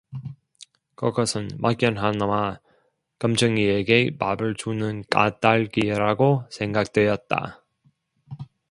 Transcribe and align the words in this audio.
그것은 0.95 1.49
막연하나마 1.59 2.57
검정이에게 3.19 4.17
밥을 4.17 4.55
주는 4.55 5.03
까닭이라고 5.11 6.45
생각되었다. 6.49 7.63